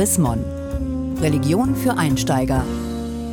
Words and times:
Chrismon. 0.00 0.42
Religion 1.20 1.76
für 1.76 1.98
Einsteiger. 1.98 2.64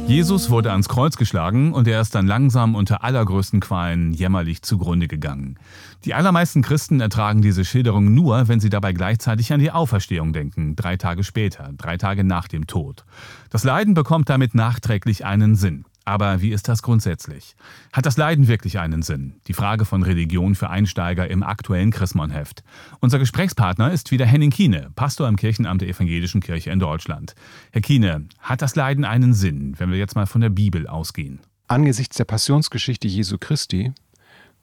Jesus 0.06 0.50
wurde 0.50 0.72
ans 0.72 0.90
Kreuz 0.90 1.16
geschlagen 1.16 1.72
und 1.72 1.88
er 1.88 2.02
ist 2.02 2.14
dann 2.14 2.28
langsam 2.28 2.76
unter 2.76 3.06
allergrößten 3.06 3.62
Qualen 3.62 4.12
jämmerlich 4.12 4.64
zugrunde 4.64 5.08
gegangen. 5.08 5.58
Die 6.04 6.14
allermeisten 6.14 6.62
Christen 6.62 7.00
ertragen 7.00 7.42
diese 7.42 7.64
Schilderung 7.64 8.14
nur, 8.14 8.50
wenn 8.50 8.60
sie 8.60 8.70
dabei 8.70 8.92
gleichzeitig 8.92 9.54
an 9.54 9.62
die 9.62 9.72
Auferstehung 9.72 10.34
denken, 10.34 10.76
drei 10.76 10.98
Tage 10.98 11.24
später, 11.24 11.72
drei 11.78 11.96
Tage 11.96 12.26
nach 12.26 12.50
dem 12.50 12.68
Tod. 12.68 13.06
Das 13.50 13.64
Leiden 13.64 13.94
bekommt 13.94 14.28
damit 14.28 14.54
nachträglich 14.54 15.24
einen 15.24 15.56
Sinn. 15.56 15.86
Aber 16.08 16.42
wie 16.42 16.54
ist 16.54 16.70
das 16.70 16.84
grundsätzlich? 16.84 17.58
Hat 17.92 18.06
das 18.06 18.16
Leiden 18.16 18.48
wirklich 18.48 18.80
einen 18.80 19.02
Sinn? 19.02 19.42
Die 19.48 19.54
Frage 19.54 19.84
von 19.84 20.04
Religion 20.04 20.56
für 20.56 20.70
Einsteiger 20.70 21.30
im 21.30 21.44
aktuellen 21.44 21.92
Chrismon-Heft. 21.92 22.64
Unser 23.02 23.20
Gesprächspartner 23.20 23.92
ist 23.92 24.10
wieder 24.10 24.26
Henning 24.26 24.52
Kiene, 24.52 24.90
Pastor 24.96 25.28
im 25.28 25.36
Kirchenamt 25.36 25.82
der 25.82 25.90
Evangelischen 25.90 26.40
Kirche 26.40 26.72
in 26.72 26.80
Deutschland. 26.80 27.36
Herr 27.74 27.82
Kiene, 27.82 28.26
hat 28.40 28.62
das 28.62 28.78
Leiden 28.78 29.04
einen 29.04 29.34
Sinn, 29.34 29.76
wenn 29.80 29.92
wir 29.92 29.98
jetzt 29.98 30.16
mal 30.16 30.28
von 30.28 30.40
der 30.40 30.50
Bibel 30.50 30.88
ausgehen? 30.88 31.42
Angesichts 31.68 32.16
der 32.16 32.24
Passionsgeschichte 32.24 33.10
Jesu 33.10 33.38
Christi 33.38 33.92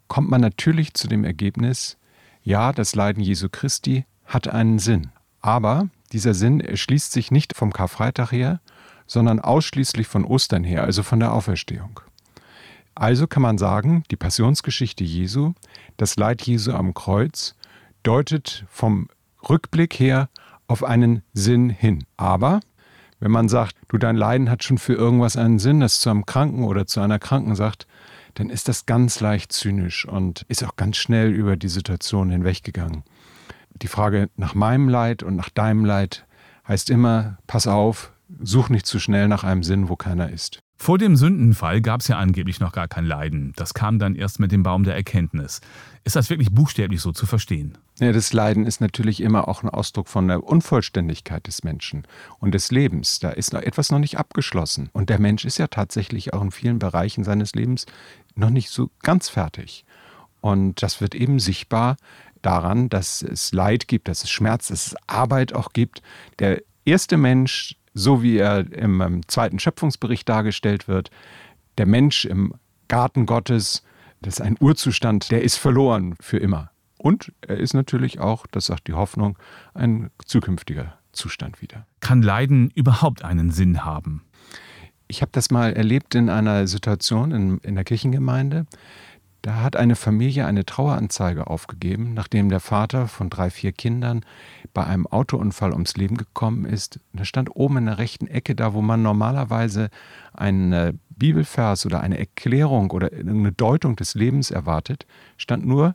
kommt 0.08 0.30
man 0.30 0.40
natürlich 0.40 0.94
zu 0.94 1.08
dem 1.08 1.24
Ergebnis, 1.24 1.98
ja, 2.42 2.72
das 2.72 2.94
Leiden 2.94 3.22
Jesu 3.22 3.50
Christi 3.52 4.06
hat 4.24 4.48
einen 4.48 4.78
Sinn. 4.78 5.10
Aber 5.42 5.90
dieser 6.10 6.32
Sinn 6.32 6.60
erschließt 6.60 7.12
sich 7.12 7.30
nicht 7.30 7.54
vom 7.54 7.70
Karfreitag 7.70 8.32
her, 8.32 8.60
sondern 9.06 9.40
ausschließlich 9.40 10.06
von 10.06 10.24
Ostern 10.24 10.64
her, 10.64 10.84
also 10.84 11.02
von 11.02 11.20
der 11.20 11.32
Auferstehung. 11.32 12.00
Also 12.94 13.26
kann 13.26 13.42
man 13.42 13.58
sagen, 13.58 14.04
die 14.10 14.16
Passionsgeschichte 14.16 15.02
Jesu, 15.04 15.52
das 15.96 16.16
Leid 16.16 16.42
Jesu 16.42 16.72
am 16.72 16.94
Kreuz, 16.94 17.54
deutet 18.02 18.64
vom 18.68 19.08
Rückblick 19.48 19.94
her 19.98 20.28
auf 20.68 20.84
einen 20.84 21.22
Sinn 21.32 21.70
hin. 21.70 22.04
Aber 22.16 22.60
wenn 23.20 23.32
man 23.32 23.48
sagt, 23.48 23.76
du, 23.88 23.98
dein 23.98 24.16
Leiden 24.16 24.50
hat 24.50 24.62
schon 24.62 24.78
für 24.78 24.94
irgendwas 24.94 25.36
einen 25.36 25.58
Sinn, 25.58 25.80
das 25.80 26.00
zu 26.00 26.10
einem 26.10 26.26
Kranken 26.26 26.64
oder 26.64 26.86
zu 26.86 27.00
einer 27.00 27.18
Kranken 27.18 27.54
sagt, 27.54 27.86
dann 28.34 28.50
ist 28.50 28.68
das 28.68 28.86
ganz 28.86 29.20
leicht 29.20 29.52
zynisch 29.52 30.06
und 30.06 30.44
ist 30.48 30.64
auch 30.64 30.76
ganz 30.76 30.96
schnell 30.96 31.32
über 31.32 31.56
die 31.56 31.68
Situation 31.68 32.30
hinweggegangen. 32.30 33.04
Die 33.82 33.88
Frage 33.88 34.28
nach 34.36 34.54
meinem 34.54 34.88
Leid 34.88 35.22
und 35.22 35.36
nach 35.36 35.50
deinem 35.50 35.84
Leid 35.84 36.26
heißt 36.66 36.90
immer, 36.90 37.38
pass 37.46 37.66
auf, 37.66 38.12
Such 38.40 38.70
nicht 38.70 38.86
zu 38.86 38.98
schnell 38.98 39.28
nach 39.28 39.44
einem 39.44 39.62
Sinn, 39.62 39.88
wo 39.88 39.96
keiner 39.96 40.30
ist. 40.30 40.60
Vor 40.76 40.98
dem 40.98 41.16
Sündenfall 41.16 41.80
gab 41.80 42.00
es 42.00 42.08
ja 42.08 42.18
angeblich 42.18 42.60
noch 42.60 42.72
gar 42.72 42.88
kein 42.88 43.04
Leiden. 43.04 43.52
Das 43.56 43.74
kam 43.74 43.98
dann 43.98 44.16
erst 44.16 44.40
mit 44.40 44.50
dem 44.50 44.62
Baum 44.62 44.84
der 44.84 44.94
Erkenntnis. 44.94 45.60
Ist 46.02 46.16
das 46.16 46.30
wirklich 46.30 46.50
buchstäblich 46.52 47.00
so 47.00 47.12
zu 47.12 47.26
verstehen? 47.26 47.78
Ja, 48.00 48.12
das 48.12 48.32
Leiden 48.32 48.66
ist 48.66 48.80
natürlich 48.80 49.20
immer 49.20 49.46
auch 49.46 49.62
ein 49.62 49.68
Ausdruck 49.68 50.08
von 50.08 50.26
der 50.26 50.42
Unvollständigkeit 50.42 51.46
des 51.46 51.62
Menschen 51.62 52.06
und 52.40 52.52
des 52.52 52.70
Lebens. 52.70 53.20
Da 53.20 53.30
ist 53.30 53.52
noch 53.52 53.62
etwas 53.62 53.92
noch 53.92 54.00
nicht 54.00 54.18
abgeschlossen. 54.18 54.90
Und 54.92 55.10
der 55.10 55.20
Mensch 55.20 55.44
ist 55.44 55.58
ja 55.58 55.68
tatsächlich 55.68 56.34
auch 56.34 56.42
in 56.42 56.50
vielen 56.50 56.78
Bereichen 56.78 57.24
seines 57.24 57.54
Lebens 57.54 57.86
noch 58.34 58.50
nicht 58.50 58.70
so 58.70 58.90
ganz 59.02 59.28
fertig. 59.28 59.84
Und 60.40 60.82
das 60.82 61.00
wird 61.00 61.14
eben 61.14 61.38
sichtbar 61.38 61.96
daran, 62.42 62.88
dass 62.88 63.22
es 63.22 63.52
Leid 63.52 63.88
gibt, 63.88 64.08
dass 64.08 64.24
es 64.24 64.30
Schmerz, 64.30 64.68
dass 64.68 64.88
es 64.88 64.96
Arbeit 65.06 65.54
auch 65.54 65.72
gibt. 65.72 66.02
Der 66.40 66.62
erste 66.84 67.16
Mensch, 67.16 67.76
so 67.94 68.22
wie 68.22 68.38
er 68.38 68.70
im, 68.72 69.00
im 69.00 69.28
zweiten 69.28 69.58
Schöpfungsbericht 69.58 70.28
dargestellt 70.28 70.88
wird, 70.88 71.10
der 71.78 71.86
Mensch 71.86 72.24
im 72.24 72.54
Garten 72.88 73.26
Gottes, 73.26 73.82
das 74.20 74.34
ist 74.34 74.40
ein 74.40 74.56
Urzustand, 74.60 75.30
der 75.30 75.42
ist 75.42 75.56
verloren 75.56 76.14
für 76.20 76.38
immer. 76.38 76.70
Und 76.98 77.32
er 77.42 77.58
ist 77.58 77.74
natürlich 77.74 78.18
auch, 78.18 78.46
das 78.46 78.66
sagt 78.66 78.88
die 78.88 78.94
Hoffnung, 78.94 79.38
ein 79.74 80.10
zukünftiger 80.24 80.98
Zustand 81.12 81.60
wieder. 81.62 81.86
Kann 82.00 82.22
Leiden 82.22 82.70
überhaupt 82.74 83.24
einen 83.24 83.50
Sinn 83.50 83.84
haben? 83.84 84.24
Ich 85.06 85.20
habe 85.20 85.30
das 85.32 85.50
mal 85.50 85.74
erlebt 85.74 86.14
in 86.14 86.30
einer 86.30 86.66
Situation 86.66 87.30
in, 87.32 87.58
in 87.58 87.74
der 87.74 87.84
Kirchengemeinde. 87.84 88.66
Da 89.44 89.56
hat 89.56 89.76
eine 89.76 89.94
Familie 89.94 90.46
eine 90.46 90.64
Traueranzeige 90.64 91.48
aufgegeben, 91.48 92.14
nachdem 92.14 92.48
der 92.48 92.60
Vater 92.60 93.08
von 93.08 93.28
drei, 93.28 93.50
vier 93.50 93.72
Kindern 93.72 94.24
bei 94.72 94.86
einem 94.86 95.06
Autounfall 95.06 95.72
ums 95.72 95.98
Leben 95.98 96.16
gekommen 96.16 96.64
ist. 96.64 96.98
Da 97.12 97.26
stand 97.26 97.54
oben 97.54 97.76
in 97.76 97.84
der 97.84 97.98
rechten 97.98 98.26
Ecke, 98.26 98.54
da 98.54 98.72
wo 98.72 98.80
man 98.80 99.02
normalerweise 99.02 99.90
einen 100.32 100.98
Bibelvers 101.10 101.84
oder 101.84 102.00
eine 102.00 102.18
Erklärung 102.18 102.90
oder 102.90 103.10
eine 103.12 103.52
Deutung 103.52 103.96
des 103.96 104.14
Lebens 104.14 104.50
erwartet, 104.50 105.06
stand 105.36 105.66
nur 105.66 105.94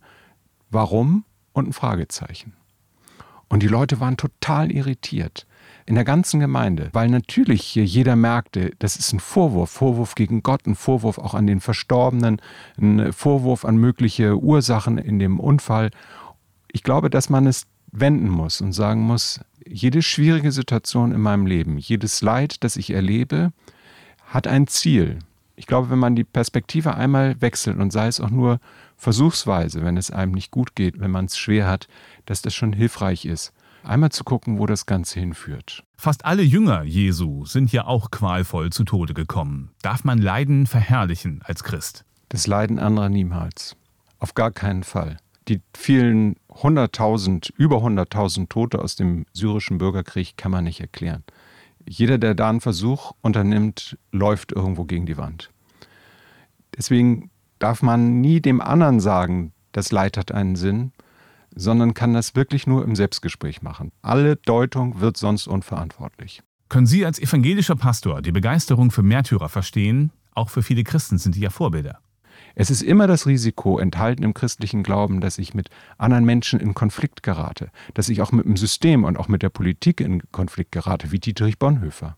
Warum 0.70 1.26
und 1.52 1.70
ein 1.70 1.74
Fragezeichen. 1.74 2.54
Und 3.50 3.64
die 3.64 3.68
Leute 3.68 4.00
waren 4.00 4.16
total 4.16 4.72
irritiert 4.72 5.46
in 5.86 5.96
der 5.96 6.04
ganzen 6.04 6.40
Gemeinde, 6.40 6.90
weil 6.94 7.10
natürlich 7.10 7.64
hier 7.64 7.84
jeder 7.84 8.16
merkte, 8.16 8.72
das 8.78 8.96
ist 8.96 9.12
ein 9.12 9.20
Vorwurf, 9.20 9.72
Vorwurf 9.72 10.14
gegen 10.14 10.44
Gott, 10.44 10.68
ein 10.68 10.76
Vorwurf 10.76 11.18
auch 11.18 11.34
an 11.34 11.48
den 11.48 11.60
Verstorbenen, 11.60 12.40
ein 12.80 13.12
Vorwurf 13.12 13.66
an 13.66 13.78
mögliche 13.78 14.38
Ursachen 14.38 15.00
in 15.00 15.18
dem 15.18 15.40
Unfall. 15.40 15.90
Ich 16.72 16.84
glaube, 16.84 17.10
dass 17.10 17.32
man 17.32 17.48
es 17.48 17.66
wenden 17.92 18.30
muss 18.30 18.62
und 18.62 18.74
sagen 18.74 19.02
muss, 19.02 19.40
jede 19.68 20.04
schwierige 20.04 20.52
Situation 20.52 21.12
in 21.12 21.22
meinem 21.22 21.48
Leben, 21.48 21.80
jedes 21.80 22.22
Leid, 22.22 22.64
das 22.64 22.76
ich 22.76 22.92
erlebe, 22.92 23.52
hat 24.28 24.46
ein 24.46 24.68
Ziel. 24.68 25.20
Ich 25.60 25.68
glaube, 25.68 25.90
wenn 25.90 26.00
man 26.00 26.16
die 26.16 26.24
Perspektive 26.24 26.96
einmal 26.96 27.42
wechselt 27.42 27.78
und 27.80 27.92
sei 27.92 28.08
es 28.08 28.22
auch 28.22 28.30
nur 28.30 28.62
versuchsweise, 28.96 29.84
wenn 29.84 29.98
es 29.98 30.10
einem 30.10 30.32
nicht 30.32 30.52
gut 30.52 30.74
geht, 30.74 31.02
wenn 31.02 31.12
man 31.12 31.26
es 31.26 31.38
schwer 31.38 31.68
hat, 31.68 31.90
dass 32.26 32.42
das 32.42 32.56
schon 32.56 32.72
hilfreich 32.72 33.26
ist 33.26 33.52
einmal 33.84 34.12
zu 34.12 34.24
gucken, 34.24 34.60
wo 34.60 34.66
das 34.66 34.86
Ganze 34.86 35.20
hinführt. 35.20 35.84
Fast 35.98 36.26
alle 36.26 36.44
Jünger 36.44 36.84
Jesu 36.84 37.46
sind 37.46 37.72
ja 37.72 37.86
auch 37.86 38.12
qualvoll 38.12 38.72
zu 38.72 38.84
Tode 38.84 39.14
gekommen. 39.14 39.72
Darf 39.82 40.04
man 40.04 40.20
Leiden 40.20 40.68
verherrlichen 40.68 41.42
als 41.44 41.64
Christ? 41.64 42.06
Das 42.30 42.48
Leiden 42.48 42.80
anderer 42.80 43.10
niemals. 43.10 43.76
Auf 44.20 44.34
gar 44.34 44.52
keinen 44.52 44.84
Fall. 44.84 45.18
Die 45.48 45.62
vielen 45.76 46.36
hunderttausend, 46.50 47.52
über 47.58 47.82
hunderttausend 47.82 48.50
Tote 48.50 48.80
aus 48.80 48.96
dem 48.96 49.26
syrischen 49.34 49.80
Bürgerkrieg 49.80 50.38
kann 50.38 50.52
man 50.52 50.64
nicht 50.64 50.80
erklären. 50.80 51.24
Jeder, 51.92 52.20
der 52.20 52.36
da 52.36 52.48
einen 52.50 52.62
Versuch 52.62 53.14
unternimmt, 53.22 53.98
läuft 54.12 54.52
irgendwo 54.52 54.86
gegen 54.86 55.08
die 55.08 55.18
Wand. 55.18 55.50
Deswegen 56.78 57.32
darf 57.58 57.82
man 57.82 58.22
nie 58.22 58.42
dem 58.42 58.62
anderen 58.62 59.00
sagen, 59.00 59.54
das 59.72 59.92
Leid 59.92 60.16
hat 60.16 60.32
einen 60.32 60.56
Sinn, 60.56 60.92
sondern 61.56 61.96
kann 61.96 62.14
das 62.14 62.36
wirklich 62.36 62.68
nur 62.68 62.84
im 62.84 62.96
Selbstgespräch 62.96 63.64
machen. 63.64 63.92
Alle 64.04 64.36
Deutung 64.36 65.02
wird 65.02 65.18
sonst 65.18 65.48
unverantwortlich. 65.48 66.44
Können 66.70 66.86
Sie 66.86 67.04
als 67.04 67.18
evangelischer 67.18 67.76
Pastor 67.76 68.22
die 68.22 68.32
Begeisterung 68.32 68.92
für 68.92 69.02
Märtyrer 69.02 69.50
verstehen? 69.50 70.12
Auch 70.36 70.52
für 70.52 70.62
viele 70.62 70.84
Christen 70.84 71.18
sind 71.18 71.34
die 71.34 71.42
ja 71.42 71.50
Vorbilder. 71.50 71.98
Es 72.60 72.70
ist 72.70 72.82
immer 72.82 73.08
das 73.08 73.26
Risiko 73.26 73.80
enthalten 73.80 74.22
im 74.22 74.34
christlichen 74.34 74.84
Glauben, 74.84 75.22
dass 75.22 75.38
ich 75.38 75.54
mit 75.54 75.70
anderen 75.98 76.26
Menschen 76.26 76.60
in 76.60 76.74
Konflikt 76.74 77.24
gerate, 77.24 77.72
dass 77.94 78.10
ich 78.10 78.22
auch 78.22 78.34
mit 78.34 78.44
dem 78.44 78.58
System 78.58 79.06
und 79.06 79.18
auch 79.18 79.30
mit 79.30 79.44
der 79.44 79.50
Politik 79.50 80.02
in 80.02 80.30
Konflikt 80.34 80.74
gerate, 80.74 81.14
wie 81.14 81.20
Dietrich 81.20 81.58
Bonhoeffer. 81.58 82.18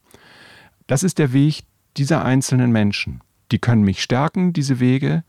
Das 0.88 1.04
ist 1.04 1.20
der 1.20 1.32
Weg 1.32 1.62
dieser 1.96 2.26
einzelnen 2.26 2.72
Menschen. 2.72 3.22
Die 3.52 3.60
können 3.60 3.84
mich 3.84 4.02
stärken, 4.02 4.52
diese 4.52 4.80
Wege, 4.80 5.24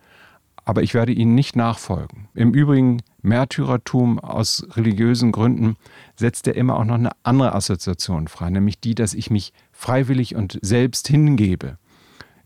aber 0.64 0.82
ich 0.82 0.94
werde 0.94 1.12
ihnen 1.12 1.34
nicht 1.34 1.56
nachfolgen. 1.56 2.28
Im 2.32 2.54
Übrigen, 2.54 3.02
Märtyrertum 3.20 4.18
aus 4.18 4.66
religiösen 4.70 5.30
Gründen 5.30 5.76
setzt 6.16 6.46
er 6.46 6.56
immer 6.56 6.78
auch 6.78 6.86
noch 6.86 6.94
eine 6.94 7.10
andere 7.22 7.54
Assoziation 7.54 8.28
frei, 8.28 8.48
nämlich 8.48 8.80
die, 8.80 8.94
dass 8.94 9.12
ich 9.12 9.30
mich 9.30 9.52
freiwillig 9.72 10.36
und 10.36 10.58
selbst 10.62 11.06
hingebe 11.06 11.76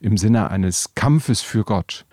im 0.01 0.17
Sinne 0.17 0.51
eines 0.51 0.97
Kampfes 0.97 1.43
für 1.43 1.63
Gott. 1.63 2.07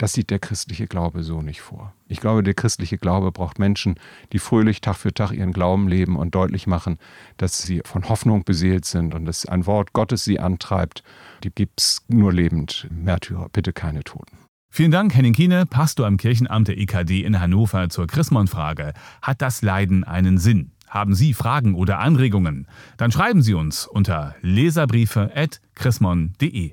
Das 0.00 0.14
sieht 0.14 0.30
der 0.30 0.38
christliche 0.38 0.86
Glaube 0.86 1.22
so 1.22 1.42
nicht 1.42 1.60
vor. 1.60 1.92
Ich 2.08 2.20
glaube, 2.20 2.42
der 2.42 2.54
christliche 2.54 2.96
Glaube 2.96 3.32
braucht 3.32 3.58
Menschen, 3.58 3.96
die 4.32 4.38
fröhlich 4.38 4.80
Tag 4.80 4.96
für 4.96 5.12
Tag 5.12 5.32
ihren 5.32 5.52
Glauben 5.52 5.88
leben 5.88 6.16
und 6.16 6.34
deutlich 6.34 6.66
machen, 6.66 6.96
dass 7.36 7.60
sie 7.60 7.82
von 7.84 8.08
Hoffnung 8.08 8.44
beseelt 8.44 8.86
sind 8.86 9.14
und 9.14 9.26
dass 9.26 9.44
ein 9.44 9.66
Wort 9.66 9.92
Gottes 9.92 10.24
sie 10.24 10.40
antreibt. 10.40 11.02
Die 11.44 11.50
gibt 11.50 11.82
es 11.82 12.02
nur 12.08 12.32
lebend. 12.32 12.88
Märtyrer, 12.90 13.50
bitte 13.52 13.74
keine 13.74 14.02
Toten. 14.02 14.38
Vielen 14.70 14.90
Dank, 14.90 15.14
Henning 15.14 15.34
Kiene, 15.34 15.66
Pastor 15.66 16.08
im 16.08 16.16
Kirchenamt 16.16 16.68
der 16.68 16.78
EKD 16.78 17.22
in 17.22 17.38
Hannover 17.38 17.90
zur 17.90 18.06
Chrismon-Frage. 18.06 18.94
Hat 19.20 19.42
das 19.42 19.60
Leiden 19.60 20.04
einen 20.04 20.38
Sinn? 20.38 20.72
Haben 20.88 21.14
Sie 21.14 21.34
Fragen 21.34 21.74
oder 21.74 21.98
Anregungen? 21.98 22.68
Dann 22.96 23.12
schreiben 23.12 23.42
Sie 23.42 23.52
uns 23.52 23.86
unter 23.86 24.34
leserbriefe.chrismon.de. 24.40 26.72